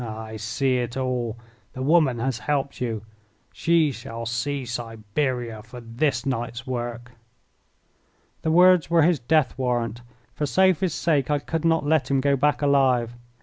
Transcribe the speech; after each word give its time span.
Ah, 0.03 0.23
I 0.23 0.37
see 0.37 0.77
it 0.77 0.97
all! 0.97 1.37
The 1.73 1.83
woman 1.83 2.17
has 2.17 2.39
helped 2.39 2.81
you. 2.81 3.03
She 3.53 3.91
shall 3.91 4.25
see 4.25 4.65
Siberia 4.65 5.61
for 5.61 5.79
this 5.79 6.25
night's 6.25 6.65
work." 6.65 7.11
The 8.41 8.49
words 8.51 8.89
were 8.89 9.03
his 9.03 9.19
death 9.19 9.55
warrant. 9.59 10.01
For 10.33 10.47
Sophie's 10.47 10.95
sake 10.95 11.29
I 11.29 11.37
could 11.37 11.65
not 11.65 11.85
let 11.85 12.09
him 12.09 12.19
go 12.19 12.35
back 12.35 12.63
alive. 12.63 13.13